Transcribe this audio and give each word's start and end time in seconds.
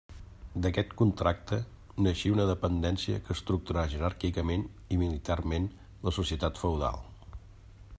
D'aquest 0.65 0.95
contracte, 1.01 1.59
naixia 2.07 2.33
una 2.37 2.47
dependència 2.51 3.19
que 3.27 3.37
estructurà 3.37 3.85
jeràrquicament 3.93 4.67
i 4.97 4.99
militarment 5.05 5.73
la 6.09 6.19
societat 6.21 6.65
feudal. 6.65 7.03